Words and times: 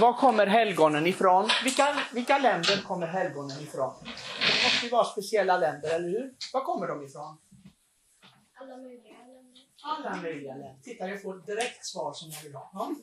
var 0.00 0.12
kommer 0.12 0.46
helgonen 0.46 1.06
ifrån? 1.06 1.48
Vilka, 1.64 1.96
vilka 2.12 2.38
länder 2.38 2.82
kommer 2.82 3.06
helgonen 3.06 3.60
ifrån? 3.60 3.94
Det 4.04 4.64
måste 4.64 4.86
ju 4.86 4.90
vara 4.90 5.04
speciella 5.04 5.58
länder, 5.58 5.94
eller 5.94 6.08
hur? 6.08 6.34
Var 6.52 6.64
kommer 6.64 6.86
de 6.86 7.04
ifrån? 7.04 7.38
Alla 8.60 8.76
möjliga 8.76 9.18
länder. 9.18 9.62
Alla 9.82 10.16
möjliga 10.22 10.52
länder. 10.52 10.78
Titta, 10.82 11.08
jag 11.08 11.22
får 11.22 11.46
direkt 11.46 11.86
svar 11.86 12.12
som 12.12 12.30
jag 12.30 12.42
vill 12.42 12.54
ha. 12.54 12.70
Ja. 12.72 12.94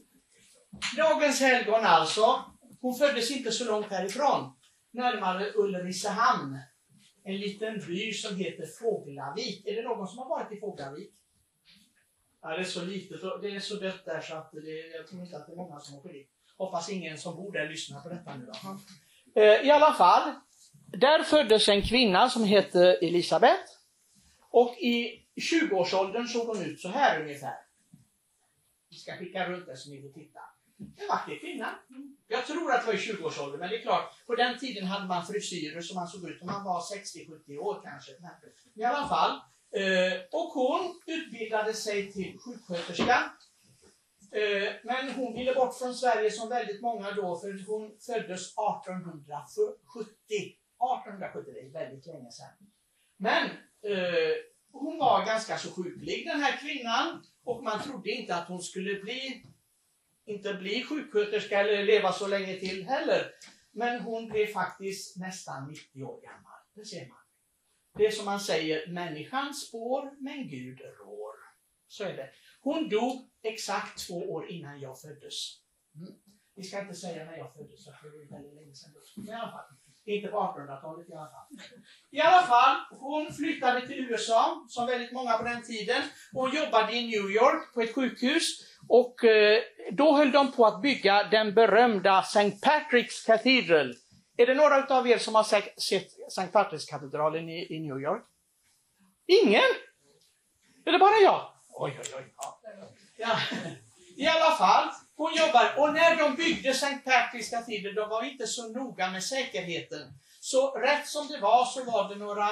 Dagens 0.98 1.40
helgon 1.40 1.86
alltså, 1.86 2.44
hon 2.82 2.96
föddes 2.96 3.32
inte 3.32 3.52
så 3.52 3.66
långt 3.66 3.88
härifrån, 3.88 4.54
närmare 4.92 5.52
Ulricehamn. 5.56 6.60
En 7.24 7.38
liten 7.38 7.80
by 7.88 8.14
som 8.14 8.36
heter 8.36 8.66
Fåglavik. 8.66 9.66
Är 9.66 9.76
det 9.76 9.82
någon 9.82 10.08
som 10.08 10.18
har 10.18 10.30
varit 10.30 10.52
i 10.52 10.60
Fåglavik? 10.60 11.14
Ja, 12.42 12.50
det 12.50 12.60
är 12.60 12.64
så 12.64 12.86
litet 12.86 13.24
och 13.24 13.42
det 13.42 13.56
är 13.56 13.60
så 13.60 13.76
dött 13.76 14.06
där 14.06 14.22
så 14.22 14.36
att 14.36 14.52
det, 14.52 14.88
jag 14.98 15.08
tror 15.08 15.22
inte 15.22 15.38
att 15.38 15.48
det 15.48 15.54
är 15.54 15.58
många 15.58 15.80
som 15.80 15.98
åker 15.98 16.14
dit. 16.14 16.37
Hoppas 16.58 16.90
ingen 16.90 17.18
som 17.18 17.36
bor 17.36 17.52
där 17.52 17.70
lyssnar 17.70 18.02
på 18.02 18.10
detta 18.10 18.36
nu 18.36 18.46
då. 18.46 19.42
Eh, 19.42 19.68
I 19.68 19.72
alla 19.72 19.94
fall, 19.94 20.34
där 20.88 21.24
föddes 21.24 21.70
en 21.70 21.82
kvinna 21.82 22.30
som 22.30 22.44
hette 22.44 22.94
Elisabet. 23.02 23.60
Och 24.50 24.78
i 24.78 25.24
20-årsåldern 25.36 26.28
såg 26.28 26.48
hon 26.48 26.66
ut 26.66 26.82
så 26.82 26.90
här 26.90 27.22
ungefär. 27.22 27.56
Vi 28.90 28.96
ska 28.98 29.18
skicka 29.18 29.50
runt 29.50 29.66
det 29.66 29.78
så 29.78 29.90
ni 29.90 30.02
får 30.02 30.10
titta. 30.10 30.40
En 30.80 31.08
vacker 31.08 31.40
kvinna. 31.40 31.70
Jag 32.28 32.46
tror 32.46 32.72
att 32.72 32.82
det 32.82 32.88
var 32.88 32.94
i 32.94 32.98
20-årsåldern, 32.98 33.60
men 33.60 33.70
det 33.70 33.78
är 33.78 33.82
klart, 33.82 34.26
på 34.26 34.36
den 34.36 34.60
tiden 34.60 34.86
hade 34.86 35.06
man 35.06 35.26
frisyrer 35.26 35.82
som 35.82 35.96
man 35.96 36.08
såg 36.08 36.30
ut 36.30 36.38
som 36.40 36.48
man 36.48 36.64
var 36.64 36.82
60-70 36.82 37.58
år 37.58 37.82
kanske. 37.84 38.12
I 38.76 38.84
alla 38.84 39.08
fall. 39.08 39.32
Eh, 39.72 40.20
och 40.32 40.50
hon 40.54 41.02
utbildade 41.06 41.74
sig 41.74 42.12
till 42.12 42.38
sjuksköterska. 42.40 43.32
Eh, 44.32 44.74
men 44.84 45.12
hon 45.12 45.34
ville 45.34 45.54
bort 45.54 45.78
från 45.78 45.96
Sverige 45.96 46.32
som 46.32 46.50
väldigt 46.50 46.82
många 46.82 47.12
då, 47.12 47.40
för 47.40 47.66
hon 47.68 47.98
föddes 48.00 48.54
1870. 48.54 50.14
1870, 50.30 51.54
det 51.54 51.60
är 51.60 51.70
väldigt 51.70 52.06
länge 52.06 52.32
sedan. 52.32 52.68
Men 53.18 53.46
eh, 53.92 54.36
hon 54.72 54.98
var 54.98 55.26
ganska 55.26 55.58
så 55.58 55.72
sjuklig 55.72 56.26
den 56.26 56.40
här 56.40 56.58
kvinnan 56.58 57.24
och 57.44 57.64
man 57.64 57.84
trodde 57.84 58.10
inte 58.12 58.36
att 58.36 58.48
hon 58.48 58.62
skulle 58.62 59.00
bli 59.00 59.46
inte 60.26 60.54
bli 60.54 60.84
sjuksköterska 60.84 61.60
eller 61.60 61.84
leva 61.84 62.14
så 62.14 62.28
länge 62.28 62.56
till 62.56 62.88
heller. 62.88 63.32
Men 63.72 64.02
hon 64.02 64.30
blev 64.30 64.48
faktiskt 64.48 65.18
nästan 65.18 65.68
90 65.68 66.04
år 66.04 66.22
gammal. 66.22 66.60
Det 66.76 66.86
ser 66.86 67.08
man. 67.08 67.18
Det 67.98 68.06
är 68.06 68.12
som 68.12 68.26
man 68.26 68.40
säger, 68.40 68.88
människan 68.88 69.54
spår 69.54 70.24
men 70.24 70.48
Gud 70.48 70.80
rår. 70.82 71.36
Så 71.88 72.04
är 72.04 72.14
det. 72.18 72.30
Hon 72.62 72.90
dog 72.90 73.30
exakt 73.44 74.08
två 74.08 74.32
år 74.34 74.52
innan 74.52 74.80
jag 74.80 75.02
föddes. 75.02 75.62
Mm. 75.96 76.14
Vi 76.56 76.64
ska 76.64 76.82
inte 76.82 76.94
säga 76.94 77.26
när 77.26 77.38
jag 77.38 77.54
föddes, 77.54 77.86
för 77.86 77.92
det 77.92 78.18
var 78.18 78.38
väldigt 78.38 78.56
länge 78.56 78.76
sedan. 78.76 78.94
Men 79.16 79.30
i 79.30 79.32
alla 79.32 79.52
fall. 79.52 79.66
Inte 80.06 80.28
på 80.28 80.38
1800-talet 80.38 81.10
i 81.10 81.14
alla 81.14 81.30
fall. 81.30 81.48
I 82.12 82.20
alla 82.22 82.48
fall, 82.48 82.76
hon 83.00 83.34
flyttade 83.34 83.88
till 83.88 84.00
USA, 84.00 84.66
som 84.70 84.88
väldigt 84.88 85.12
många 85.12 85.38
på 85.38 85.44
den 85.44 85.64
tiden. 85.64 86.02
Hon 86.32 86.56
jobbade 86.56 86.94
i 86.94 87.08
New 87.08 87.32
York 87.32 87.74
på 87.74 87.82
ett 87.82 87.96
sjukhus 87.96 88.44
och 88.88 89.24
eh, 89.24 89.64
då 89.92 90.16
höll 90.16 90.32
de 90.32 90.52
på 90.52 90.66
att 90.66 90.82
bygga 90.82 91.24
den 91.24 91.54
berömda 91.54 92.20
St. 92.20 92.50
Patrick's 92.50 93.26
Cathedral. 93.26 93.94
Är 94.38 94.46
det 94.46 94.54
några 94.54 94.86
av 94.86 95.08
er 95.08 95.18
som 95.18 95.36
har 95.36 95.44
sett 95.44 95.78
St. 95.78 96.52
Patrick's-katedralen 96.54 97.50
i, 97.50 97.80
New 97.80 98.02
York? 98.02 98.26
Ingen? 99.26 99.70
Är 100.86 100.92
det 100.92 101.00
bara 101.00 101.18
jag? 101.24 101.57
Oj, 101.80 102.00
oj, 102.00 102.14
oj. 102.18 102.34
Ja. 103.18 103.38
I 104.16 104.28
alla 104.28 104.52
fall, 104.56 104.90
hon 105.16 105.34
jobbar. 105.36 105.74
Och 105.78 105.94
när 105.94 106.16
de 106.18 106.36
byggde 106.36 106.74
Sankt 106.74 107.08
Patrick's 107.08 107.50
Cathedral, 107.50 107.96
de 107.96 108.10
var 108.10 108.24
inte 108.24 108.48
så 108.48 108.68
noga 108.68 109.12
med 109.12 109.24
säkerheten. 109.24 110.14
Så 110.40 110.72
rätt 110.72 111.08
som 111.08 111.28
det 111.28 111.40
var 111.40 111.66
så 111.66 111.84
var 111.84 112.10
det 112.10 112.16
några 112.16 112.48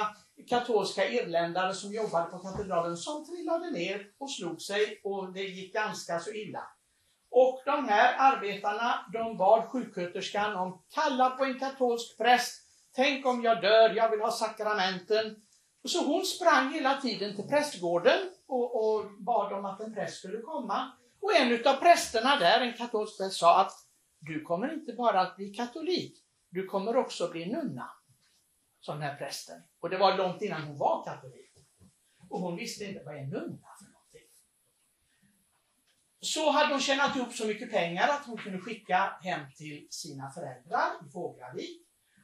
katolska 0.48 1.08
irländare 1.08 1.74
som 1.74 1.92
jobbade 1.92 2.30
på 2.30 2.38
katedralen 2.38 2.96
som 2.96 3.26
trillade 3.26 3.70
ner 3.70 4.06
och 4.18 4.30
slog 4.30 4.62
sig 4.62 5.00
och 5.04 5.32
det 5.32 5.42
gick 5.42 5.74
ganska 5.74 6.20
så 6.20 6.30
illa. 6.30 6.62
Och 7.30 7.62
de 7.64 7.88
här 7.88 8.14
arbetarna, 8.18 9.06
de 9.12 9.36
bad 9.36 9.68
sjuksköterskan 9.68 10.56
om 10.56 10.82
kalla 10.94 11.30
på 11.30 11.44
en 11.44 11.58
katolsk 11.58 12.18
präst. 12.18 12.62
Tänk 12.94 13.26
om 13.26 13.42
jag 13.42 13.62
dör, 13.62 13.90
jag 13.90 14.10
vill 14.10 14.20
ha 14.20 14.30
sakramenten. 14.30 15.36
Och 15.86 15.90
så 15.90 16.06
hon 16.06 16.24
sprang 16.24 16.72
hela 16.72 17.00
tiden 17.00 17.36
till 17.36 17.44
prästgården 17.44 18.30
och, 18.46 18.96
och 18.98 19.10
bad 19.18 19.52
om 19.52 19.64
att 19.64 19.80
en 19.80 19.94
präst 19.94 20.18
skulle 20.18 20.40
komma. 20.40 20.92
Och 21.20 21.36
en 21.36 21.66
av 21.66 21.76
prästerna 21.76 22.36
där, 22.36 22.60
en 22.60 22.72
katolsk 22.72 23.18
präst, 23.18 23.36
sa 23.36 23.60
att 23.60 23.72
du 24.18 24.42
kommer 24.42 24.74
inte 24.74 24.92
bara 24.92 25.20
att 25.20 25.36
bli 25.36 25.54
katolik, 25.54 26.24
du 26.48 26.66
kommer 26.66 26.96
också 26.96 27.24
att 27.24 27.30
bli 27.30 27.46
nunna. 27.52 27.90
Som 28.80 28.94
den 29.00 29.08
här 29.08 29.16
prästen. 29.16 29.62
Och 29.80 29.90
det 29.90 29.98
var 29.98 30.16
långt 30.16 30.42
innan 30.42 30.62
hon 30.62 30.78
var 30.78 31.04
katolik. 31.04 31.52
Och 32.30 32.40
hon 32.40 32.56
visste 32.56 32.84
inte 32.84 33.04
vad 33.04 33.16
en 33.16 33.30
nunna 33.30 33.68
för 33.78 33.84
någonting. 33.84 34.28
Så 36.20 36.50
hade 36.50 36.72
hon 36.72 36.80
tjänat 36.80 37.16
ihop 37.16 37.32
så 37.32 37.46
mycket 37.46 37.70
pengar 37.70 38.08
att 38.08 38.26
hon 38.26 38.36
kunde 38.36 38.58
skicka 38.58 39.18
hem 39.22 39.40
till 39.56 39.86
sina 39.90 40.30
föräldrar 40.30 40.88
i 41.06 41.10
Fågelvik 41.10 41.82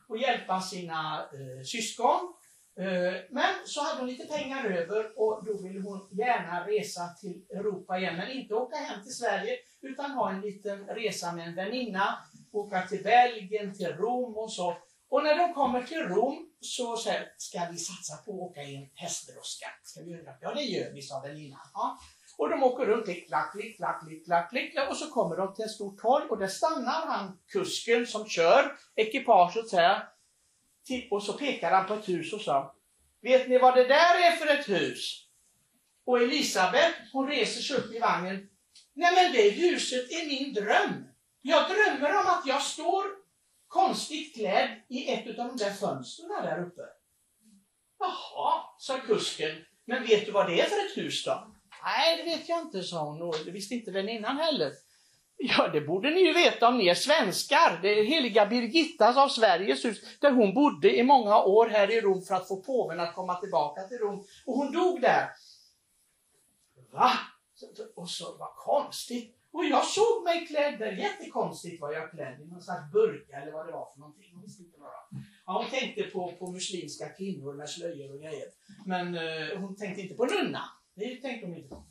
och 0.09 0.19
hjälpa 0.19 0.61
sina 0.61 1.29
eh, 1.33 1.65
syskon 1.65 2.35
Eh, 2.79 3.15
men 3.31 3.55
så 3.65 3.83
hade 3.83 4.01
hon 4.01 4.09
lite 4.09 4.27
pengar 4.27 4.65
över 4.65 5.21
och 5.21 5.45
då 5.45 5.63
ville 5.63 5.81
hon 5.81 6.09
gärna 6.13 6.67
resa 6.67 7.09
till 7.21 7.45
Europa 7.51 7.99
igen, 7.99 8.17
men 8.17 8.31
inte 8.31 8.55
åka 8.55 8.77
hem 8.77 9.03
till 9.03 9.15
Sverige 9.15 9.57
utan 9.81 10.11
ha 10.11 10.31
en 10.31 10.41
liten 10.41 10.87
resa 10.87 11.33
med 11.33 11.49
en 11.49 11.55
väninna, 11.55 12.19
åka 12.53 12.83
till 12.83 13.03
Belgien, 13.03 13.75
till 13.75 13.97
Rom 13.97 14.37
och 14.37 14.53
så. 14.53 14.77
Och 15.09 15.23
när 15.23 15.39
de 15.39 15.55
kommer 15.55 15.83
till 15.83 15.99
Rom 16.03 16.49
så 16.61 16.97
säger 16.97 17.33
ska 17.37 17.59
vi 17.71 17.79
satsa 17.79 18.17
på 18.17 18.33
att 18.33 18.51
åka 18.51 18.63
i 18.63 18.77
en 18.77 18.89
hästdroska? 18.95 19.67
Ska 19.83 20.03
vi 20.03 20.11
göra 20.11 20.23
det? 20.23 20.39
Ja, 20.41 20.55
det 20.55 20.63
gör 20.63 20.93
vi, 20.93 21.03
sa 21.03 21.21
väninnan. 21.21 21.61
Ja. 21.75 21.99
Och 22.39 22.49
de 22.49 22.63
åker 22.63 22.87
runt, 22.87 23.05
klick, 23.05 23.29
klack, 23.29 23.53
klick, 23.53 23.77
klack, 23.77 24.07
klick, 24.07 24.25
klack, 24.25 24.51
klick, 24.51 24.79
och 24.91 24.97
så 24.97 25.11
kommer 25.11 25.37
de 25.37 25.55
till 25.55 25.65
ett 25.65 25.71
stort 25.71 25.99
torg 25.99 26.25
och 26.31 26.39
där 26.39 26.47
stannar 26.47 27.07
han, 27.07 27.39
kusken 27.49 28.07
som 28.07 28.29
kör 28.29 28.73
ekipaget, 28.97 29.69
säger 29.69 30.12
och 31.11 31.23
så 31.23 31.33
pekade 31.33 31.77
han 31.77 31.87
på 31.87 31.95
ett 31.95 32.09
hus 32.09 32.33
och 32.33 32.41
sa, 32.41 32.75
vet 33.21 33.49
ni 33.49 33.59
vad 33.59 33.75
det 33.75 33.85
där 33.85 34.33
är 34.33 34.37
för 34.37 34.47
ett 34.47 34.69
hus? 34.69 35.27
Och 36.05 36.23
Elisabet, 36.23 36.95
hon 37.13 37.29
reser 37.29 37.61
sig 37.61 37.77
upp 37.77 37.95
i 37.95 37.99
vagnen. 37.99 38.49
Nej 38.95 39.15
men 39.15 39.33
det 39.33 39.51
huset 39.51 40.11
är 40.11 40.27
min 40.27 40.55
dröm. 40.55 41.09
Jag 41.43 41.71
drömmer 41.71 42.11
om 42.11 42.27
att 42.27 42.47
jag 42.47 42.63
står 42.63 43.05
konstigt 43.69 44.35
klädd 44.35 44.81
i 44.89 45.09
ett 45.09 45.39
av 45.39 45.49
de 45.49 45.57
där 45.57 45.71
fönstren 45.71 46.29
där 46.29 46.67
uppe. 46.67 46.83
Jaha, 47.99 48.63
sa 48.79 49.01
kusken. 49.01 49.65
Men 49.85 50.07
vet 50.07 50.27
du 50.27 50.33
vad 50.33 50.51
det 50.51 50.61
är 50.61 50.65
för 50.65 50.87
ett 50.87 50.97
hus 50.97 51.25
då? 51.25 51.55
Nej, 51.85 52.17
det 52.17 52.23
vet 52.23 52.49
jag 52.49 52.61
inte, 52.61 52.83
sa 52.83 53.05
hon. 53.05 53.23
Och 53.23 53.37
det 53.45 53.51
visste 53.51 53.75
inte 53.75 53.91
väninnan 53.91 54.37
heller. 54.37 54.73
Ja, 55.45 55.69
det 55.69 55.81
borde 55.81 56.11
ni 56.11 56.21
ju 56.21 56.33
veta 56.33 56.69
om 56.69 56.79
ni 56.79 56.89
är 56.89 56.95
svenskar. 56.95 57.79
Det 57.83 58.01
är 58.01 58.05
heliga 58.05 58.47
Birgittas 58.47 59.17
av 59.17 59.29
Sveriges 59.29 59.85
hus, 59.85 60.19
där 60.21 60.33
hon 60.33 60.55
bodde 60.55 60.97
i 60.97 61.03
många 61.03 61.43
år 61.43 61.67
här 61.67 61.91
i 61.91 62.01
Rom 62.01 62.23
för 62.23 62.35
att 62.35 62.49
få 62.49 62.63
påven 62.63 63.01
att 63.01 63.15
komma 63.15 63.35
tillbaka 63.35 63.83
till 63.83 63.99
Rom. 63.99 64.25
Och 64.47 64.55
hon 64.55 64.73
dog 64.73 65.01
där. 65.01 65.29
Va? 66.93 67.11
Och 67.97 68.11
så, 68.11 68.37
vad 68.39 68.55
konstigt. 68.57 69.37
Och 69.53 69.65
jag 69.65 69.85
såg 69.85 70.25
mig 70.25 70.47
klädd 70.47 70.79
där, 70.79 70.93
jättekonstigt 70.93 71.81
var 71.81 71.93
jag 71.93 72.11
klädd 72.11 72.41
i 72.41 72.47
någon 72.47 72.63
slags 72.63 72.93
burka 72.93 73.37
eller 73.37 73.53
vad 73.53 73.67
det 73.67 73.73
var 73.73 73.93
för 73.93 74.01
någonting. 74.01 74.31
Hon 74.35 74.43
visste 74.43 74.63
inte 74.63 74.81
vad 74.81 74.91
Ja, 75.47 75.63
hon 75.63 75.71
tänkte 75.71 76.03
på, 76.03 76.33
på 76.39 76.53
muslimska 76.53 77.09
kvinnor 77.09 77.55
med 77.55 77.69
slöjor 77.69 78.15
och 78.15 78.21
grejer. 78.21 78.49
Men 78.87 79.15
eh, 79.15 79.59
hon 79.61 79.77
tänkte 79.77 80.03
inte 80.03 80.15
på 80.15 80.25
nunna. 80.25 80.63
Det 80.95 81.17
tänkte 81.17 81.47
hon 81.47 81.57
inte 81.57 81.69
på. 81.69 81.85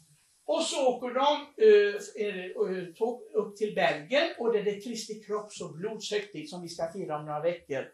Och 0.54 0.64
så 0.64 0.88
åker 0.88 1.14
de 1.14 1.32
eh, 1.68 1.96
eh, 2.28 3.42
upp 3.42 3.58
till 3.58 3.76
Belgien 3.76 4.30
och 4.40 4.54
det 4.54 4.60
är 4.60 4.64
det 4.64 4.82
Kristi 4.82 5.24
kropps 5.24 5.62
och 5.62 5.74
blodshögtid 5.74 6.50
som 6.50 6.62
vi 6.62 6.70
ska 6.70 6.92
fira 6.92 7.18
om 7.18 7.26
några 7.26 7.40
veckor. 7.40 7.86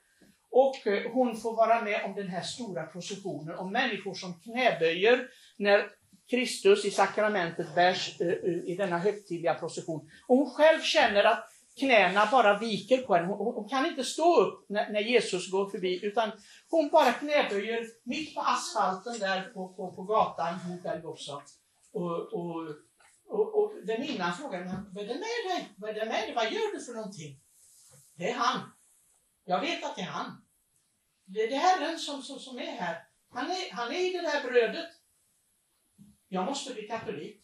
Och 0.52 0.88
eh, 0.88 1.12
hon 1.12 1.38
får 1.38 1.56
vara 1.56 1.82
med 1.82 2.06
om 2.06 2.16
den 2.16 2.28
här 2.28 2.42
stora 2.42 2.84
processionen 2.84 3.58
om 3.58 3.72
människor 3.72 4.14
som 4.14 4.40
knäböjer 4.40 5.28
när 5.58 5.86
Kristus 6.30 6.86
i 6.86 6.92
sakramentet 6.92 7.76
bärs 7.76 8.22
i 8.66 8.76
denna 8.76 8.98
högtidliga 8.98 9.54
procession. 9.54 10.10
Och 10.28 10.38
hon 10.38 10.50
själv 10.50 10.82
känner 10.82 11.24
att 11.24 11.50
knäna 11.80 12.28
bara 12.32 12.60
viker 12.60 12.98
på 12.98 13.16
henne. 13.16 13.28
Hon, 13.28 13.56
hon 13.56 13.70
kan 13.70 13.86
inte 13.86 14.04
stå 14.04 14.42
upp 14.42 14.66
när, 14.70 14.90
när, 14.90 15.02
Jesus 15.02 15.52
går 15.52 15.70
förbi 15.70 16.06
utan 16.06 16.32
hon 16.70 16.90
bara 16.90 17.12
knäböjer 17.12 17.86
mitt 18.04 18.36
på 18.36 18.42
asfalten 18.42 19.20
där 19.20 19.42
på, 19.54 19.68
på, 19.68 19.92
på 19.92 20.04
gatan, 20.04 20.54
hon 20.68 20.82
själv 20.84 21.06
och, 21.98 22.34
och, 22.34 22.76
och, 23.26 23.64
och 23.64 23.74
väninnan 23.84 24.34
frågade 24.34 24.66
mig, 24.66 24.76
vad 24.94 25.04
är 25.04 25.08
det 25.08 25.14
med 25.14 25.42
dig? 25.50 25.74
Vad 25.78 25.90
är 25.90 25.94
det 25.94 26.06
med 26.06 26.28
dig? 26.28 26.34
Vad 26.36 26.52
gör 26.52 26.74
du 26.74 26.86
för 26.86 26.94
någonting? 26.94 27.40
Det 28.16 28.30
är 28.30 28.34
han. 28.34 28.72
Jag 29.46 29.62
vet 29.62 29.84
att 29.84 29.96
det 29.96 30.02
är 30.02 30.06
han. 30.06 30.42
Det 31.26 31.44
är 31.44 31.50
det 31.50 31.56
Herren 31.56 32.00
som, 32.00 32.24
som, 32.24 32.40
som 32.40 32.58
är 32.58 32.66
här. 32.66 33.08
Han 33.30 33.46
är, 33.46 33.72
han 33.72 33.92
är 33.92 34.10
i 34.10 34.12
det 34.12 34.22
där 34.22 34.44
brödet. 34.44 34.90
Jag 36.28 36.46
måste 36.46 36.74
bli 36.74 36.88
katolik. 36.88 37.44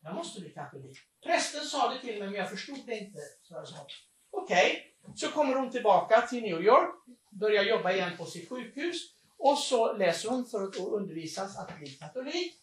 Jag 0.00 0.14
måste 0.14 0.40
bli 0.40 0.50
katolik. 0.50 0.98
Prästen 1.22 1.64
sa 1.64 1.94
det 1.94 2.00
till 2.00 2.18
mig, 2.18 2.28
men 2.28 2.34
jag 2.34 2.50
förstod 2.50 2.86
det 2.86 2.98
inte. 2.98 3.18
Så 3.42 3.54
jag 3.54 3.68
sa. 3.68 3.86
Okej, 4.30 4.96
så 5.16 5.28
kommer 5.28 5.54
hon 5.54 5.70
tillbaka 5.70 6.20
till 6.20 6.42
New 6.42 6.62
York, 6.62 6.94
börjar 7.30 7.62
jobba 7.64 7.92
igen 7.92 8.16
på 8.16 8.26
sitt 8.26 8.48
sjukhus 8.48 8.96
och 9.38 9.58
så 9.58 9.92
läser 9.92 10.28
hon 10.28 10.46
för 10.46 10.62
att 10.62 10.76
undervisas 10.76 11.58
att 11.58 11.78
bli 11.78 11.86
katolik. 11.86 12.58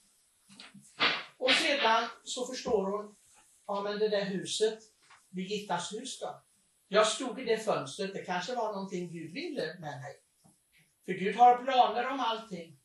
Och 1.40 1.52
sedan 1.52 2.10
så 2.24 2.48
förstår 2.48 2.92
hon, 2.92 3.16
ja 3.68 3.82
men 3.84 4.00
det 4.00 4.10
där 4.10 4.26
huset, 4.26 4.80
Birgittas 5.30 5.94
hus 5.94 6.20
då? 6.20 6.44
Jag 6.88 7.08
stod 7.08 7.40
i 7.40 7.46
det 7.46 7.58
fönstret, 7.58 8.14
det 8.14 8.26
kanske 8.26 8.56
var 8.56 8.74
någonting 8.74 9.12
Gud 9.12 9.34
ville 9.34 9.66
med 9.80 10.02
mig. 10.02 10.16
För 11.06 11.14
Gud 11.14 11.36
har 11.36 11.64
planer 11.64 12.08
om 12.08 12.20
allting. 12.20 12.78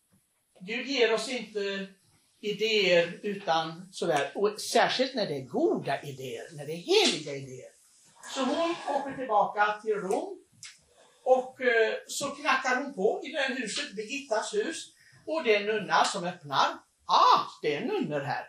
Gud 0.61 0.87
ger 0.87 1.15
oss 1.15 1.29
inte 1.29 1.87
idéer 2.41 3.21
utan 3.23 3.89
sådär, 3.93 4.33
och 4.35 4.61
särskilt 4.61 5.15
när 5.15 5.27
det 5.27 5.37
är 5.37 5.45
goda 5.45 6.03
idéer, 6.03 6.57
när 6.57 6.67
det 6.67 6.73
är 6.73 7.07
heliga 7.07 7.35
idéer. 7.35 7.71
Så 8.35 8.45
hon 8.45 8.75
åker 8.97 9.17
tillbaka 9.17 9.81
till 9.83 9.95
Rom 9.95 10.39
och 11.25 11.61
eh, 11.61 11.95
så 12.07 12.31
knackar 12.31 12.83
hon 12.83 12.95
på 12.95 13.21
i 13.25 13.33
det 13.33 13.39
här 13.39 13.55
huset, 13.55 13.97
Birgittas 13.97 14.55
hus, 14.55 14.95
och 15.27 15.45
det 15.45 15.57
är 15.57 15.61
en 15.61 15.67
nunna 15.67 16.05
som 16.05 16.25
öppnar. 16.25 16.69
Ah, 17.07 17.41
det 17.63 17.75
är 17.75 17.81
nunnor 17.87 18.21
här. 18.21 18.47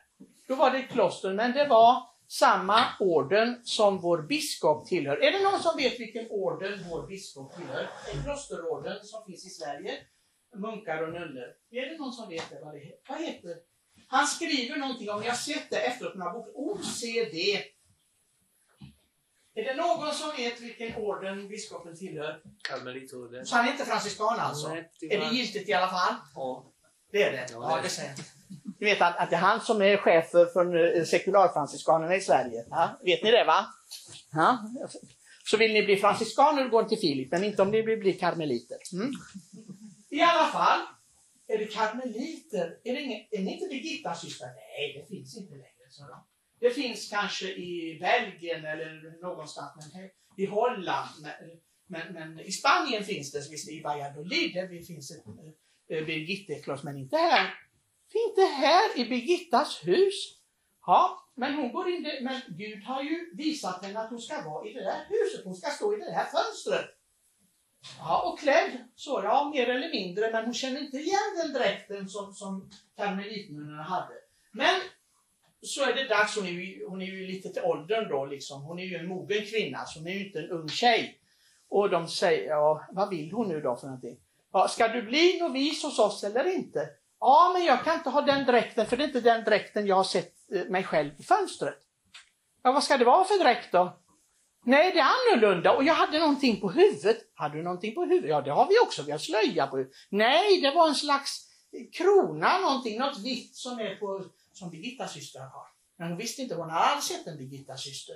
Då 0.48 0.56
var 0.56 0.72
det 0.72 0.78
ett 0.78 0.90
kloster, 0.92 1.34
men 1.34 1.52
det 1.52 1.68
var 1.68 2.04
samma 2.28 2.84
orden 3.00 3.62
som 3.64 4.02
vår 4.02 4.22
biskop 4.22 4.88
tillhör. 4.88 5.18
Är 5.18 5.32
det 5.32 5.44
någon 5.44 5.60
som 5.60 5.78
vet 5.78 6.00
vilken 6.00 6.28
orden 6.30 6.80
vår 6.90 7.08
biskop 7.08 7.56
tillhör? 7.56 7.90
En 8.14 8.24
klosterorden 8.24 9.04
som 9.04 9.26
finns 9.26 9.46
i 9.46 9.50
Sverige. 9.50 9.94
Munkar 10.56 11.02
och 11.04 11.14
nunnor. 11.14 11.48
Är 11.72 11.90
det 11.90 11.98
någon 11.98 12.14
som 12.14 12.30
vet 12.30 12.50
det? 12.50 12.60
Vad, 12.64 12.74
det 12.74 12.80
heter? 12.80 13.00
vad 13.10 13.22
heter 13.22 13.56
Han 14.08 14.28
skriver 14.28 14.78
någonting 14.78 15.10
om, 15.10 15.24
jag 15.24 15.32
har 15.32 15.38
sett 15.38 15.70
det 15.70 15.80
efteråt, 15.80 16.16
några 16.16 16.34
bok, 16.34 16.48
OCD. 16.56 17.36
Är 19.58 19.64
det 19.64 19.76
någon 19.76 20.14
som 20.14 20.32
vet 20.38 20.62
vilken 20.62 20.96
orden 20.96 21.48
biskopen 21.48 21.98
tillhör? 21.98 22.42
Karmelitorden. 22.70 23.46
Så 23.46 23.56
han 23.56 23.68
är 23.68 23.72
inte 23.72 23.86
franciskan 23.86 24.40
alltså? 24.40 24.68
Nej, 24.70 24.92
Är 25.10 25.20
det 25.20 25.36
giltigt 25.36 25.70
i 25.70 25.74
alla 25.74 25.88
fall? 25.88 26.16
Ja. 26.36 26.72
Det 27.12 27.24
är 27.24 27.32
det? 27.32 27.48
Ja, 27.52 27.70
Ja, 27.70 27.82
det 27.82 28.02
är 28.02 28.16
det 28.16 28.24
du. 28.80 28.86
Ni 28.86 28.92
vet 28.92 29.02
att, 29.02 29.18
att 29.18 29.30
det 29.30 29.36
är 29.36 29.40
han 29.40 29.62
som 29.62 29.82
är 29.82 29.98
chef 29.98 30.32
för, 30.32 30.46
för 30.46 30.98
eh, 30.98 31.04
sekularfranciskanerna 31.04 32.16
i 32.16 32.22
Sverige. 32.22 32.66
Ja, 32.70 33.00
vet 33.04 33.24
ni 33.24 33.32
det 33.32 33.44
va? 33.44 33.66
Ja. 34.32 34.60
Så 35.46 35.58
vill 35.58 35.74
ni 35.74 35.84
bli 35.84 35.98
franciskaner 35.98 36.70
går 36.70 36.84
ni 36.84 36.90
till 36.90 36.98
Filip, 36.98 37.32
men 37.32 37.44
inte 37.44 37.62
om 37.62 37.72
ni 37.72 37.82
vill 37.82 38.00
bli 38.00 38.14
karmeliter. 38.14 38.78
Mm. 38.94 39.12
I 40.10 40.22
alla 40.22 40.48
fall, 40.48 40.80
är 41.48 41.58
det 41.58 41.66
karmeliter? 41.66 42.78
Är, 42.84 42.94
det 42.94 43.02
ingen, 43.02 43.26
är 43.32 43.42
ni 43.42 43.54
inte 43.54 43.68
Birgittas 43.70 44.22
systrar? 44.22 44.48
Nej, 44.48 44.94
det 44.98 45.16
finns 45.16 45.38
inte 45.38 45.54
längre, 45.54 45.90
Så 45.90 46.04
då. 46.04 46.26
Det 46.60 46.70
finns 46.70 47.10
kanske 47.10 47.46
i 47.46 47.98
Belgien 48.02 48.66
eller 48.66 49.22
någonstans, 49.22 49.94
men 49.94 50.10
i 50.38 50.46
Holland. 50.46 51.10
Men, 51.22 51.34
men, 51.88 52.14
men 52.14 52.40
i 52.40 52.52
Spanien 52.52 53.04
finns 53.04 53.32
det, 53.32 53.52
visst, 53.52 53.70
i 53.70 53.82
Valladolid 53.82 54.54
Där 54.54 54.68
finns 54.68 55.12
ett 55.12 55.26
eh, 56.68 56.84
men 56.84 56.98
inte 56.98 57.18
här. 57.18 57.54
Inte 58.16 58.42
här 58.42 59.00
i 59.00 59.06
Birgittas 59.06 59.82
hus. 59.84 60.40
Ja, 60.86 61.30
men 61.36 61.54
hon 61.54 61.72
går 61.72 61.90
in 61.90 62.04
där, 62.04 62.22
men 62.22 62.42
Gud 62.48 62.84
har 62.84 63.04
ju 63.04 63.36
visat 63.36 63.86
henne 63.86 64.00
att 64.00 64.10
hon 64.10 64.20
ska 64.20 64.42
vara 64.42 64.68
i 64.70 64.74
det 64.74 64.84
där 64.84 65.06
huset. 65.10 65.46
Hon 65.46 65.56
ska 65.56 65.70
stå 65.70 65.94
i 65.94 66.00
det 66.00 66.06
där 66.06 66.26
fönstret. 66.26 66.86
Ja, 68.00 68.32
och 68.32 68.40
klädd 68.40 68.72
så, 68.96 69.22
ja, 69.24 69.52
mer 69.56 69.70
eller 69.70 69.90
mindre, 69.90 70.32
men 70.32 70.46
hon 70.46 70.54
känner 70.54 70.82
inte 70.82 70.98
igen 70.98 71.36
den 71.38 71.54
dräkten 71.54 72.10
som, 72.10 72.34
som 72.34 72.70
karmelitnunnorna 72.98 73.84
hade. 73.84 74.14
Men 74.52 74.82
så 75.62 75.84
är 75.84 75.94
det 75.94 76.08
dags, 76.08 76.36
hon 76.36 76.46
är 76.46 76.52
ju, 76.52 76.88
hon 76.88 77.02
är 77.02 77.06
ju 77.06 77.28
lite 77.28 77.50
till 77.50 77.62
åldern 77.64 78.10
då 78.10 78.26
liksom. 78.26 78.64
Hon 78.64 78.80
är 78.80 78.86
ju 78.86 78.96
en 78.96 79.08
mogen 79.08 79.46
kvinna, 79.46 79.86
så 79.86 80.00
hon 80.00 80.08
är 80.08 80.12
ju 80.12 80.26
inte 80.26 80.40
en 80.40 80.50
ung 80.50 80.70
tjej. 80.70 81.20
Och 81.70 81.90
de 81.90 82.08
säger, 82.08 82.50
ja, 82.50 82.86
vad 82.92 83.10
vill 83.10 83.32
hon 83.32 83.48
nu 83.48 83.62
då 83.62 83.76
för 83.76 83.88
någonting? 83.88 84.18
Ja, 84.54 84.68
ska 84.68 84.88
du 84.88 85.02
bli 85.02 85.40
novis 85.40 85.84
hos 85.84 86.00
oss 86.00 86.24
eller 86.24 86.56
inte? 86.56 86.90
Ja, 87.20 87.52
men 87.54 87.66
jag 87.66 87.84
kan 87.84 87.94
inte 87.94 88.10
ha 88.10 88.22
den 88.22 88.46
dräkten, 88.46 88.86
för 88.86 88.98
det 88.98 89.04
är 89.04 89.08
inte 89.08 89.22
den 89.22 89.44
dräkten 89.44 89.88
jag 89.88 89.96
har 89.96 90.04
sett 90.04 90.34
eh, 90.52 90.66
mig 90.66 90.84
själv 90.84 91.12
i 91.18 91.24
fönstret. 91.24 91.78
Ja, 92.64 92.72
vad 92.72 92.84
ska 92.84 92.98
det 92.98 93.06
vara 93.06 93.24
för 93.24 93.44
dräkt 93.44 93.72
då? 93.72 94.00
Nej, 94.66 94.92
det 94.92 95.00
är 95.00 95.04
annorlunda 95.04 95.76
och 95.76 95.84
jag 95.84 95.94
hade 95.94 96.20
någonting 96.20 96.62
på 96.62 96.72
huvudet. 96.72 97.18
Hade 97.34 97.58
du 97.58 97.64
någonting 97.64 97.96
på 97.96 98.06
huvudet? 98.06 98.30
Ja, 98.30 98.42
det 98.42 98.52
har 98.52 98.68
vi 98.68 98.80
också. 98.80 99.04
Vi 99.04 99.12
har 99.12 99.18
slöja 99.18 99.68
på 99.68 99.78
huvudet. 99.78 99.98
Nej, 100.10 100.62
det 100.62 100.72
var 100.72 100.88
en 100.88 100.96
slags 100.96 101.48
eh, 101.74 101.86
krona, 101.94 102.58
någonting, 102.58 103.00
något 103.00 103.20
vitt 103.20 103.56
som 103.56 103.80
är 103.80 103.96
på, 103.96 104.24
som 104.54 104.70
Birgittas 104.70 105.14
syster 105.14 105.40
har. 105.40 105.68
Men 105.98 106.08
hon 106.08 106.18
visste 106.18 106.42
inte, 106.42 106.56
hon 106.56 106.70
hade 106.70 106.86
aldrig 106.86 107.04
sett 107.04 107.28
en 107.28 107.38
Birgittas 107.38 107.84
syster. 107.84 108.16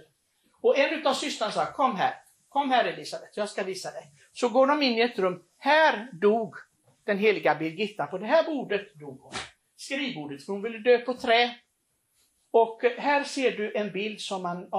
Och 0.61 0.77
en 0.77 1.07
av 1.07 1.13
systrarna 1.13 1.51
sa, 1.51 1.65
kom 1.65 1.95
här, 1.95 2.13
kom 2.49 2.69
här 2.69 2.85
Elisabet, 2.85 3.37
jag 3.37 3.49
ska 3.49 3.63
visa 3.63 3.91
dig. 3.91 4.11
Så 4.33 4.49
går 4.49 4.67
de 4.67 4.81
in 4.81 4.97
i 4.97 5.01
ett 5.01 5.19
rum, 5.19 5.43
här 5.57 6.09
dog 6.21 6.55
den 7.09 7.17
heliga 7.17 7.55
Birgitta, 7.55 8.07
på 8.07 8.17
det 8.17 8.25
här 8.25 8.43
bordet 8.43 8.95
dog 8.95 9.21
hon. 9.21 9.33
Skrivbordet, 9.75 10.45
för 10.45 10.53
hon 10.53 10.61
ville 10.61 10.77
dö 10.77 10.97
på 10.97 11.13
trä. 11.13 11.55
Och 12.51 12.83
eh, 12.83 12.99
här 12.99 13.23
ser 13.23 13.51
du 13.51 13.75
en 13.75 13.91
bild 13.91 14.21
som 14.21 14.41
man 14.41 14.69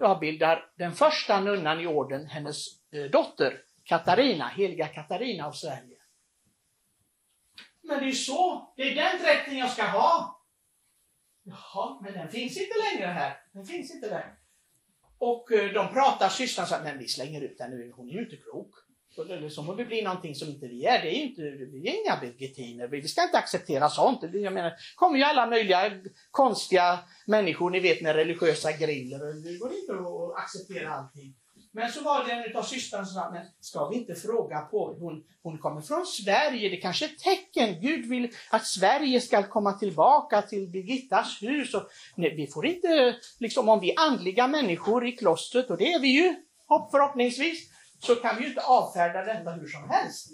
avbildar 0.00 0.72
den 0.76 0.92
första 0.92 1.40
nunnan 1.40 1.80
i 1.80 1.86
orden, 1.86 2.26
hennes 2.26 2.66
eh, 2.92 3.04
dotter 3.04 3.62
Katarina, 3.84 4.48
heliga 4.48 4.88
Katarina 4.88 5.46
av 5.46 5.52
Sverige. 5.52 5.98
Men 7.82 8.00
det 8.00 8.08
är 8.08 8.12
så, 8.12 8.72
det 8.76 8.82
är 8.82 8.94
den 8.94 9.22
dräkten 9.22 9.58
jag 9.58 9.70
ska 9.70 9.82
ha. 9.82 10.42
Jaha, 11.42 12.00
men 12.02 12.12
den 12.12 12.28
finns 12.28 12.56
inte 12.56 12.74
längre 12.90 13.06
här. 13.06 13.36
Den 13.52 13.66
finns 13.66 13.94
inte 13.94 14.08
där. 14.08 14.34
Och 15.18 15.52
eh, 15.52 15.72
de 15.72 15.92
pratar, 15.92 16.28
systrarna 16.28 16.66
sa, 16.66 16.82
men 16.82 16.98
vi 16.98 17.08
slänger 17.08 17.40
ut 17.40 17.58
den 17.58 17.70
nu, 17.70 17.92
hon 17.96 18.08
är 18.08 18.12
ju 18.12 18.24
inte 18.24 18.36
klok. 18.36 18.74
Så 19.14 19.50
Så 19.50 19.62
må 19.62 19.74
vi 19.74 19.84
bli 19.84 20.02
någonting 20.02 20.34
som 20.34 20.48
inte 20.48 20.66
vi 20.66 20.84
är. 20.86 21.02
Det 21.02 21.08
är 21.08 21.14
ju 21.14 21.22
inte, 21.22 21.42
vi 21.42 21.88
är 21.88 22.04
inga 22.04 22.16
birgittiner. 22.20 22.86
Vi 22.88 23.08
ska 23.08 23.22
inte 23.22 23.38
acceptera 23.38 23.88
sånt. 23.88 24.20
Det- 24.20 24.38
Jag 24.38 24.52
menar, 24.52 24.72
kommer 24.96 25.18
ju 25.18 25.24
alla 25.24 25.46
möjliga 25.46 25.90
konstiga 26.30 26.98
människor, 27.26 27.70
ni 27.70 27.80
vet 27.80 28.00
med 28.02 28.16
religiösa 28.16 28.72
griller. 28.72 29.18
Det 29.18 29.58
går 29.58 29.72
inte 29.72 29.92
att 29.92 30.44
acceptera 30.44 30.94
allting. 30.94 31.34
Men 31.74 31.92
så 31.92 32.02
var 32.02 32.24
det 32.24 32.32
en 32.32 32.56
av 32.56 32.62
systrarna 32.62 33.04
som 33.04 33.14
sa, 33.14 33.30
men 33.30 33.46
ska 33.60 33.88
vi 33.88 33.96
inte 33.96 34.14
fråga 34.14 34.60
på, 34.60 34.96
hon, 35.00 35.24
hon 35.42 35.58
kommer 35.58 35.80
från 35.80 36.06
Sverige, 36.06 36.68
det 36.68 36.76
kanske 36.76 37.04
är 37.04 37.08
ett 37.08 37.18
tecken. 37.18 37.80
Gud 37.80 38.06
vill 38.06 38.28
att 38.50 38.66
Sverige 38.66 39.20
ska 39.20 39.42
komma 39.42 39.72
tillbaka 39.72 40.42
till 40.42 40.68
Birgittas 40.68 41.42
hus. 41.42 41.74
Och, 41.74 41.82
nej, 42.16 42.34
vi 42.36 42.46
får 42.46 42.66
inte, 42.66 43.16
liksom 43.40 43.68
om 43.68 43.80
vi 43.80 43.90
är 43.90 44.00
andliga 44.00 44.46
människor 44.48 45.06
i 45.06 45.12
klostret, 45.12 45.70
och 45.70 45.76
det 45.76 45.92
är 45.92 46.00
vi 46.00 46.08
ju 46.08 46.34
hopp- 46.68 46.90
förhoppningsvis, 46.90 47.68
så 48.02 48.16
kan 48.16 48.36
vi 48.36 48.42
ju 48.42 48.48
inte 48.48 48.60
avfärda 48.60 49.24
detta 49.24 49.50
hur 49.50 49.68
som 49.68 49.90
helst. 49.90 50.28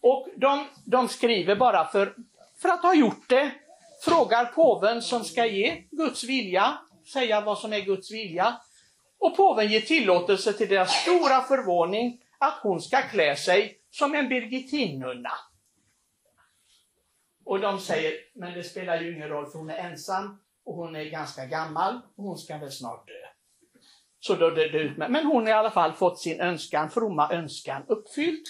Och 0.00 0.28
de, 0.36 0.66
de 0.84 1.08
skriver 1.08 1.56
bara 1.56 1.84
för, 1.84 2.14
för 2.62 2.68
att 2.68 2.82
ha 2.82 2.94
gjort 2.94 3.28
det, 3.28 3.50
frågar 4.04 4.44
påven 4.44 5.02
som 5.02 5.24
ska 5.24 5.46
ge 5.46 5.84
Guds 5.90 6.24
vilja, 6.24 6.78
säga 7.12 7.40
vad 7.40 7.58
som 7.58 7.72
är 7.72 7.80
Guds 7.80 8.10
vilja. 8.10 8.60
Och 9.18 9.36
påven 9.36 9.68
ger 9.68 9.80
tillåtelse 9.80 10.52
till 10.52 10.68
deras 10.68 11.02
stora 11.02 11.40
förvåning 11.40 12.22
att 12.38 12.58
hon 12.62 12.80
ska 12.80 13.02
klä 13.02 13.36
sig 13.36 13.78
som 13.90 14.14
en 14.14 14.28
birgittinnunna. 14.28 15.32
Och 17.44 17.60
de 17.60 17.80
säger, 17.80 18.12
men 18.34 18.54
det 18.54 18.64
spelar 18.64 19.00
ju 19.00 19.16
ingen 19.16 19.28
roll 19.28 19.46
för 19.46 19.58
hon 19.58 19.70
är 19.70 19.78
ensam 19.78 20.40
och 20.64 20.74
hon 20.74 20.96
är 20.96 21.04
ganska 21.04 21.46
gammal 21.46 22.00
och 22.16 22.24
hon 22.24 22.38
ska 22.38 22.58
väl 22.58 22.72
snart 22.72 23.06
dö. 23.06 23.27
Så 24.20 24.34
då 24.34 24.50
dör 24.50 24.68
det 24.68 24.78
ut 24.78 24.96
med. 24.96 25.10
Men 25.10 25.26
hon 25.26 25.42
har 25.42 25.50
i 25.50 25.52
alla 25.52 25.70
fall 25.70 25.92
fått 25.92 26.20
sin 26.20 26.40
önskan, 26.40 26.90
fromma 26.90 27.32
önskan 27.32 27.84
uppfylld. 27.88 28.44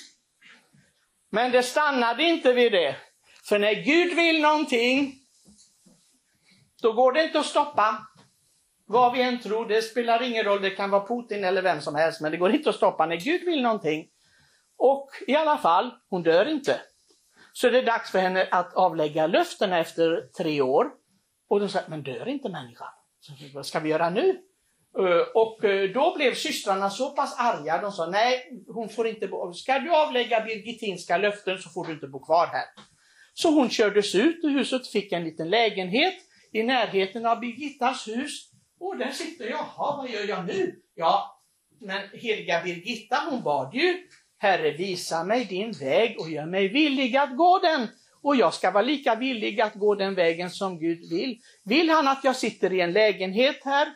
Men 1.30 1.52
det 1.52 1.62
stannade 1.62 2.22
inte 2.22 2.52
vid 2.52 2.72
det. 2.72 2.96
För 3.44 3.58
när 3.58 3.74
Gud 3.74 4.16
vill 4.16 4.42
någonting, 4.42 5.14
då 6.82 6.92
går 6.92 7.12
det 7.12 7.24
inte 7.24 7.38
att 7.38 7.46
stoppa. 7.46 8.06
Vad 8.86 9.12
vi 9.12 9.22
än 9.22 9.40
tror, 9.40 9.66
det 9.66 9.82
spelar 9.82 10.22
ingen 10.22 10.44
roll, 10.44 10.62
det 10.62 10.70
kan 10.70 10.90
vara 10.90 11.06
Putin 11.06 11.44
eller 11.44 11.62
vem 11.62 11.80
som 11.80 11.94
helst, 11.94 12.20
men 12.20 12.30
det 12.30 12.36
går 12.36 12.50
inte 12.50 12.70
att 12.70 12.76
stoppa 12.76 13.06
när 13.06 13.16
Gud 13.16 13.44
vill 13.44 13.62
någonting. 13.62 14.08
Och 14.76 15.10
i 15.26 15.36
alla 15.36 15.58
fall, 15.58 15.90
hon 16.08 16.22
dör 16.22 16.48
inte. 16.48 16.80
Så 17.52 17.70
det 17.70 17.78
är 17.78 17.86
dags 17.86 18.10
för 18.10 18.18
henne 18.18 18.48
att 18.50 18.74
avlägga 18.74 19.26
löftena 19.26 19.78
efter 19.78 20.28
tre 20.36 20.60
år. 20.60 20.86
Och 21.48 21.60
de 21.60 21.68
säger, 21.68 21.88
men 21.88 22.02
dör 22.02 22.28
inte 22.28 22.48
människan? 22.48 22.88
Vad 23.54 23.66
ska 23.66 23.80
vi 23.80 23.88
göra 23.88 24.10
nu? 24.10 24.47
Eh, 24.98 25.26
och 25.34 25.64
eh, 25.64 25.90
då 25.90 26.14
blev 26.16 26.34
systrarna 26.34 26.90
så 26.90 27.10
pass 27.10 27.34
arga, 27.38 27.80
de 27.80 27.92
sa 27.92 28.06
nej, 28.06 28.62
hon 28.68 28.88
får 28.88 29.06
inte 29.06 29.28
bo. 29.28 29.52
Ska 29.52 29.78
du 29.78 29.90
avlägga 29.90 30.40
birgittinska 30.40 31.18
löften 31.18 31.58
så 31.58 31.70
får 31.70 31.86
du 31.86 31.92
inte 31.92 32.08
bo 32.08 32.24
kvar 32.24 32.46
här. 32.46 32.64
Så 33.34 33.50
hon 33.50 33.70
kördes 33.70 34.14
ut 34.14 34.44
ur 34.44 34.50
huset, 34.50 34.88
fick 34.88 35.12
en 35.12 35.24
liten 35.24 35.50
lägenhet 35.50 36.14
i 36.52 36.62
närheten 36.62 37.26
av 37.26 37.40
Birgittas 37.40 38.08
hus. 38.08 38.50
Och 38.80 38.96
där 38.96 39.10
sitter 39.10 39.44
jag, 39.44 39.58
jaha, 39.58 39.96
vad 39.96 40.10
gör 40.10 40.28
jag 40.28 40.46
nu? 40.46 40.74
Ja, 40.94 41.42
men 41.80 42.02
heliga 42.12 42.62
Birgitta, 42.62 43.16
hon 43.30 43.42
bad 43.42 43.74
ju, 43.74 43.96
Herre 44.38 44.70
visa 44.70 45.24
mig 45.24 45.44
din 45.44 45.72
väg 45.72 46.20
och 46.20 46.30
gör 46.30 46.46
mig 46.46 46.68
villig 46.68 47.16
att 47.16 47.36
gå 47.36 47.58
den. 47.58 47.88
Och 48.22 48.36
jag 48.36 48.54
ska 48.54 48.70
vara 48.70 48.82
lika 48.82 49.14
villig 49.14 49.60
att 49.60 49.74
gå 49.74 49.94
den 49.94 50.14
vägen 50.14 50.50
som 50.50 50.78
Gud 50.78 51.10
vill. 51.10 51.38
Vill 51.64 51.90
han 51.90 52.08
att 52.08 52.24
jag 52.24 52.36
sitter 52.36 52.72
i 52.72 52.80
en 52.80 52.92
lägenhet 52.92 53.60
här 53.64 53.88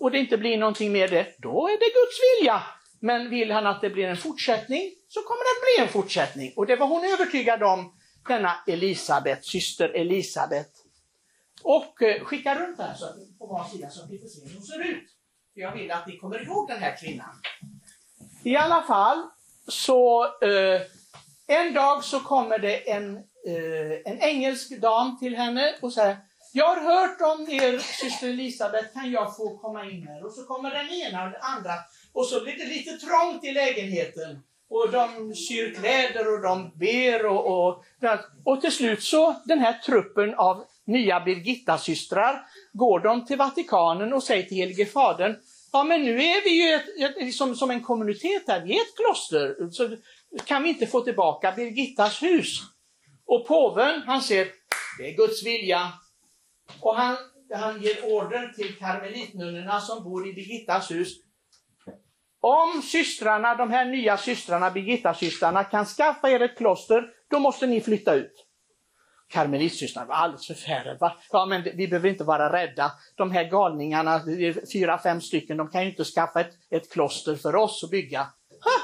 och 0.00 0.10
det 0.10 0.18
inte 0.18 0.36
blir 0.36 0.58
någonting 0.58 0.92
med 0.92 1.10
det, 1.10 1.34
då 1.38 1.68
är 1.68 1.72
det 1.72 1.92
Guds 1.94 2.40
vilja. 2.40 2.62
Men 3.00 3.30
vill 3.30 3.50
han 3.50 3.66
att 3.66 3.80
det 3.80 3.90
blir 3.90 4.04
en 4.04 4.16
fortsättning 4.16 4.92
så 5.08 5.22
kommer 5.22 5.40
det 5.40 5.58
att 5.58 5.64
bli 5.64 5.86
en 5.86 6.02
fortsättning. 6.02 6.52
Och 6.56 6.66
det 6.66 6.76
var 6.76 6.86
hon 6.86 7.04
övertygad 7.04 7.62
om, 7.62 7.92
denna 8.28 8.52
Elisabet, 8.66 9.44
syster 9.44 9.88
Elisabet. 9.88 10.70
Och 11.62 12.02
eh, 12.02 12.24
skickar 12.24 12.58
runt 12.58 12.78
här 12.78 12.94
så 12.94 13.04
att 13.04 13.38
på 13.38 13.46
var 13.46 13.64
sida 13.64 13.90
så 13.90 14.02
att 14.02 14.10
ni 14.10 14.18
får 14.18 14.28
se 14.28 14.40
hur 14.46 14.54
hon 14.54 14.62
ser 14.62 14.90
ut. 14.90 15.10
För 15.54 15.60
Jag 15.60 15.72
vill 15.72 15.90
att 15.90 16.06
ni 16.06 16.16
kommer 16.16 16.42
ihåg 16.42 16.68
den 16.68 16.78
här 16.78 16.96
kvinnan. 16.96 17.34
I 18.44 18.56
alla 18.56 18.82
fall, 18.82 19.28
så 19.68 20.24
eh, 20.24 20.80
en 21.46 21.74
dag 21.74 22.04
så 22.04 22.20
kommer 22.20 22.58
det 22.58 22.90
en, 22.90 23.16
eh, 23.16 24.12
en 24.12 24.18
engelsk 24.20 24.80
dam 24.80 25.18
till 25.18 25.36
henne 25.36 25.74
och 25.82 25.92
säger 25.92 26.16
jag 26.52 26.66
har 26.66 26.80
hört 26.80 27.20
om 27.20 27.50
er 27.50 27.78
syster 27.78 28.28
Elisabet, 28.28 28.92
kan 28.94 29.10
jag 29.10 29.36
få 29.36 29.58
komma 29.58 29.84
in 29.84 30.06
här? 30.08 30.24
Och 30.26 30.32
så 30.32 30.44
kommer 30.44 30.70
den 30.70 30.88
ena 30.88 31.24
och 31.24 31.30
den 31.30 31.42
andra 31.42 31.74
och 32.12 32.26
så 32.26 32.40
blir 32.40 32.58
det 32.58 32.64
lite 32.64 32.90
trångt 32.90 33.44
i 33.44 33.52
lägenheten. 33.52 34.42
Och 34.70 34.90
de 34.92 35.34
syr 35.34 35.74
kläder 35.74 36.32
och 36.34 36.42
de 36.42 36.70
ber 36.74 37.26
och, 37.26 37.68
och, 37.68 37.84
och 38.44 38.60
till 38.60 38.72
slut 38.72 39.02
så 39.02 39.34
den 39.44 39.58
här 39.58 39.72
truppen 39.72 40.34
av 40.34 40.64
nya 40.86 41.20
Birgitta-systrar 41.20 42.46
går 42.72 43.00
de 43.00 43.26
till 43.26 43.36
Vatikanen 43.36 44.12
och 44.12 44.22
säger 44.22 44.42
till 44.42 44.56
helige 44.56 44.86
fadern 44.86 45.36
Ja 45.72 45.84
men 45.84 46.02
nu 46.02 46.22
är 46.22 46.44
vi 46.44 46.50
ju 46.50 46.74
ett, 46.74 47.10
ett, 47.10 47.24
liksom, 47.24 47.56
som 47.56 47.70
en 47.70 47.80
kommunitet 47.80 48.42
här, 48.48 48.60
vi 48.60 48.76
är 48.76 48.80
ett 48.80 48.96
kloster. 48.96 49.70
Så 49.70 49.96
kan 50.44 50.62
vi 50.62 50.68
inte 50.68 50.86
få 50.86 51.00
tillbaka 51.00 51.52
Birgittas 51.52 52.22
hus? 52.22 52.60
Och 53.26 53.46
påven 53.46 54.02
han 54.06 54.22
ser, 54.22 54.48
det 54.98 55.08
är 55.08 55.16
Guds 55.16 55.46
vilja. 55.46 55.92
Och 56.80 56.96
han, 56.96 57.16
han 57.54 57.82
ger 57.82 58.04
order 58.04 58.52
till 58.56 58.78
karmelitnunnorna 58.78 59.80
som 59.80 60.04
bor 60.04 60.28
i 60.28 60.32
Birgittas 60.32 60.90
hus. 60.90 61.08
Om 62.40 62.82
systrarna, 62.82 63.54
de 63.54 63.70
här 63.70 63.84
nya 63.84 64.16
systrarna, 64.16 64.70
Birgitta-systrarna, 64.70 65.64
kan 65.64 65.86
skaffa 65.86 66.30
er 66.30 66.40
ett 66.42 66.58
kloster, 66.58 67.10
då 67.30 67.38
måste 67.38 67.66
ni 67.66 67.80
flytta 67.80 68.14
ut. 68.14 68.46
Karmelitsystrarna 69.28 70.06
var 70.06 70.14
alldeles 70.14 70.46
förfärade. 70.46 71.12
Ja, 71.30 71.46
men 71.46 71.62
vi 71.62 71.88
behöver 71.88 72.08
inte 72.08 72.24
vara 72.24 72.52
rädda. 72.52 72.92
De 73.16 73.30
här 73.30 73.44
galningarna, 73.44 74.20
fyra, 74.72 74.98
fem 74.98 75.20
stycken, 75.20 75.56
de 75.56 75.70
kan 75.70 75.82
ju 75.82 75.90
inte 75.90 76.04
skaffa 76.04 76.40
ett, 76.40 76.52
ett 76.70 76.92
kloster 76.92 77.36
för 77.36 77.56
oss 77.56 77.84
att 77.84 77.90
bygga. 77.90 78.20
Ha! 78.20 78.80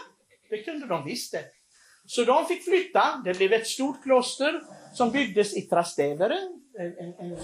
Det 0.51 0.63
kunde 0.63 0.87
de 0.87 1.05
visst 1.05 1.33
det. 1.33 1.45
Så 2.07 2.25
de 2.25 2.47
fick 2.47 2.65
flytta. 2.65 3.23
Det 3.25 3.39
blev 3.39 3.53
ett 3.53 3.67
stort 3.67 4.03
kloster 4.03 4.61
som 4.97 5.11
byggdes 5.11 5.57
i 5.57 5.63
Trastevere, 5.63 6.39
en, 6.79 6.99
en, 6.99 7.15
en, 7.19 7.37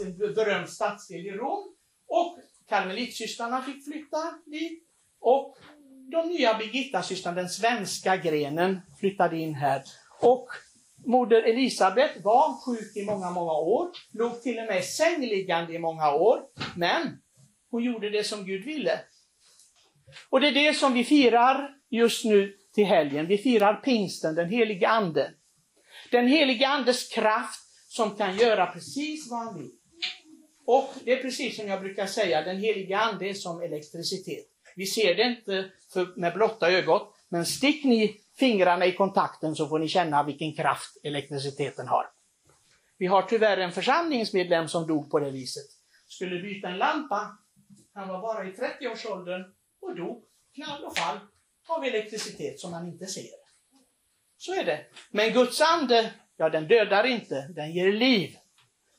en 0.00 0.34
berömd 0.34 0.68
stadsdel 0.68 1.26
i 1.26 1.30
Rom. 1.30 1.74
Och 2.08 2.38
karmelitsystrarna 2.68 3.62
fick 3.62 3.84
flytta 3.84 4.34
dit. 4.46 4.82
Och 5.20 5.56
de 6.10 6.28
nya 6.28 6.54
Birgittasystrarna, 6.54 7.36
den 7.36 7.48
svenska 7.48 8.16
grenen, 8.16 8.80
flyttade 9.00 9.36
in 9.36 9.54
här. 9.54 9.82
Och 10.20 10.48
moder 11.06 11.42
Elisabet 11.42 12.10
var 12.24 12.52
sjuk 12.52 12.96
i 12.96 13.04
många, 13.04 13.30
många 13.30 13.52
år, 13.52 13.90
låg 14.12 14.42
till 14.42 14.58
och 14.58 14.66
med 14.66 14.84
sängliggande 14.84 15.74
i 15.74 15.78
många 15.78 16.14
år, 16.14 16.40
men 16.76 17.18
hon 17.70 17.82
gjorde 17.82 18.10
det 18.10 18.24
som 18.24 18.44
Gud 18.44 18.64
ville. 18.64 19.00
Och 20.30 20.40
det 20.40 20.48
är 20.48 20.52
det 20.52 20.74
som 20.74 20.94
vi 20.94 21.04
firar 21.04 21.76
just 21.90 22.24
nu 22.24 22.56
till 22.74 22.84
helgen. 22.84 23.26
Vi 23.26 23.38
firar 23.38 23.74
pingsten, 23.74 24.34
den 24.34 24.50
helige 24.50 24.88
Ande. 24.88 25.30
Den 26.10 26.28
helige 26.28 26.68
Andes 26.68 27.08
kraft 27.08 27.60
som 27.88 28.16
kan 28.16 28.36
göra 28.36 28.66
precis 28.66 29.30
vad 29.30 29.40
han 29.40 29.58
vill. 29.58 29.70
Och 30.64 30.94
det 31.04 31.12
är 31.12 31.22
precis 31.22 31.56
som 31.56 31.68
jag 31.68 31.80
brukar 31.80 32.06
säga, 32.06 32.42
den 32.42 32.58
helige 32.58 32.98
Ande 32.98 33.28
är 33.28 33.34
som 33.34 33.62
elektricitet. 33.62 34.46
Vi 34.76 34.86
ser 34.86 35.14
det 35.14 35.22
inte 35.22 35.70
med 36.16 36.34
blotta 36.34 36.70
ögat, 36.70 37.02
men 37.28 37.46
stick 37.46 37.84
ni 37.84 38.20
fingrarna 38.38 38.86
i 38.86 38.92
kontakten 38.92 39.56
så 39.56 39.68
får 39.68 39.78
ni 39.78 39.88
känna 39.88 40.22
vilken 40.22 40.52
kraft 40.52 40.96
elektriciteten 41.02 41.88
har. 41.88 42.06
Vi 42.98 43.06
har 43.06 43.22
tyvärr 43.22 43.58
en 43.58 43.72
församlingsmedlem 43.72 44.68
som 44.68 44.86
dog 44.86 45.10
på 45.10 45.18
det 45.18 45.30
viset. 45.30 45.66
Skulle 46.08 46.42
byta 46.42 46.68
en 46.68 46.78
lampa, 46.78 47.38
han 47.94 48.08
var 48.08 48.20
bara 48.20 48.44
i 48.44 48.52
30-årsåldern 48.52 49.44
och 49.80 49.96
dog, 49.96 50.24
knall 50.54 50.84
och 50.84 50.96
fall, 50.96 51.18
av 51.68 51.84
elektricitet 51.84 52.60
som 52.60 52.72
han 52.72 52.86
inte 52.86 53.06
ser. 53.06 53.45
Så 54.38 54.54
är 54.54 54.64
det. 54.64 54.80
Men 55.10 55.32
Guds 55.32 55.60
ande, 55.60 56.10
ja 56.36 56.48
den 56.48 56.68
dödar 56.68 57.04
inte, 57.04 57.48
den 57.48 57.72
ger 57.72 57.92
liv. 57.92 58.36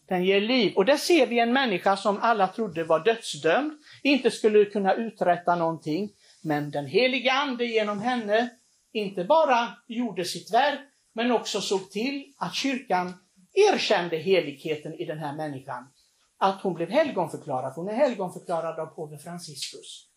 Den 0.08 0.26
ger 0.26 0.42
liv. 0.42 0.74
Och 0.76 0.86
där 0.86 0.98
ser 0.98 1.28
vi 1.28 1.40
en 1.40 1.54
människa 1.54 1.98
som 1.98 2.18
alla 2.22 2.48
trodde 2.48 2.84
var 2.84 3.00
dödsdömd, 3.00 3.72
inte 4.04 4.32
skulle 4.32 4.66
kunna 4.66 4.94
uträtta 4.94 5.56
någonting. 5.56 6.10
Men 6.44 6.72
den 6.72 6.86
heliga 6.86 7.34
ande 7.34 7.66
genom 7.66 8.02
henne 8.02 8.50
inte 8.92 9.24
bara 9.24 9.74
gjorde 9.88 10.26
sitt 10.26 10.54
verk, 10.54 10.80
men 11.14 11.32
också 11.32 11.62
såg 11.62 11.92
till 11.92 12.34
att 12.38 12.56
kyrkan 12.56 13.14
erkände 13.54 14.18
heligheten 14.18 14.94
i 14.94 15.06
den 15.06 15.20
här 15.20 15.36
människan. 15.36 15.88
Att 16.38 16.62
hon 16.62 16.74
blev 16.74 16.90
helgonförklarad. 16.90 17.74
Hon 17.76 17.90
är 17.90 17.94
helgonförklarad 17.94 18.80
av 18.80 18.86
påve 18.86 19.18
Franciscus. 19.18 20.08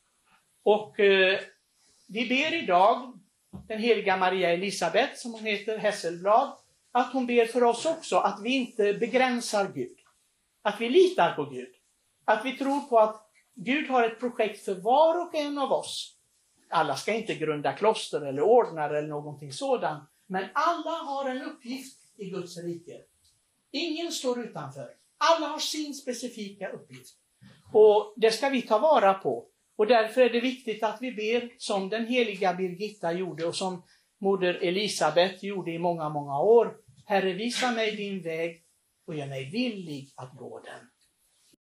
Och 0.62 1.00
eh, 1.00 1.40
vi 2.08 2.28
ber 2.28 2.62
idag 2.62 3.20
den 3.68 3.78
heliga 3.78 4.16
Maria 4.16 4.50
Elisabet, 4.50 5.18
som 5.18 5.32
hon 5.32 5.44
heter, 5.44 5.78
Hesselblad, 5.78 6.52
att 6.92 7.12
hon 7.12 7.26
ber 7.26 7.46
för 7.46 7.64
oss 7.64 7.86
också 7.86 8.16
att 8.16 8.40
vi 8.42 8.50
inte 8.50 8.94
begränsar 8.94 9.72
Gud. 9.74 9.96
Att 10.62 10.80
vi 10.80 10.88
litar 10.88 11.34
på 11.34 11.44
Gud. 11.44 11.74
Att 12.24 12.44
vi 12.44 12.58
tror 12.58 12.80
på 12.80 12.98
att 12.98 13.30
Gud 13.54 13.90
har 13.90 14.04
ett 14.04 14.20
projekt 14.20 14.64
för 14.64 14.74
var 14.74 15.26
och 15.26 15.34
en 15.34 15.58
av 15.58 15.72
oss. 15.72 16.16
Alla 16.70 16.96
ska 16.96 17.12
inte 17.12 17.34
grunda 17.34 17.72
kloster 17.72 18.20
eller 18.20 18.42
ordnar 18.42 18.90
eller 18.94 19.08
någonting 19.08 19.52
sådant. 19.52 20.04
Men 20.26 20.48
alla 20.52 20.90
har 20.90 21.30
en 21.30 21.42
uppgift 21.42 21.98
i 22.16 22.30
Guds 22.30 22.56
rike. 22.56 23.00
Ingen 23.70 24.12
står 24.12 24.40
utanför. 24.40 24.90
Alla 25.18 25.46
har 25.46 25.58
sin 25.58 25.94
specifika 25.94 26.68
uppgift. 26.68 27.16
Och 27.72 28.14
det 28.16 28.30
ska 28.30 28.48
vi 28.48 28.62
ta 28.62 28.78
vara 28.78 29.14
på. 29.14 29.46
Och 29.80 29.86
därför 29.86 30.20
är 30.20 30.30
det 30.30 30.40
viktigt 30.40 30.82
att 30.82 30.98
vi 31.00 31.12
ber 31.12 31.50
som 31.58 31.88
den 31.88 32.06
heliga 32.06 32.54
Birgitta 32.54 33.12
gjorde 33.12 33.44
och 33.44 33.54
som 33.54 33.82
moder 34.18 34.54
Elisabet 34.54 35.42
gjorde 35.42 35.70
i 35.70 35.78
många, 35.78 36.08
många 36.08 36.40
år. 36.40 36.76
Herre, 37.06 37.32
visa 37.32 37.72
mig 37.72 37.96
din 37.96 38.22
väg 38.22 38.62
och 39.06 39.14
gör 39.14 39.26
mig 39.26 39.50
villig 39.50 40.08
att 40.16 40.32
gå 40.36 40.60
den. 40.60 40.90